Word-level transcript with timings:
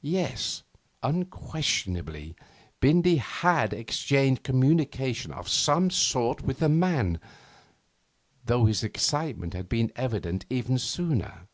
Yes, 0.00 0.62
unquestionably, 1.02 2.34
Bindy 2.80 3.16
had 3.18 3.74
exchanged 3.74 4.42
communication 4.42 5.30
of 5.30 5.46
some 5.46 5.90
sort 5.90 6.40
with 6.40 6.58
the 6.60 6.70
man, 6.70 7.20
though 8.46 8.64
his 8.64 8.82
excitement 8.82 9.52
had 9.52 9.68
been 9.68 9.92
evident 9.94 10.46
even 10.48 10.78
sooner. 10.78 11.48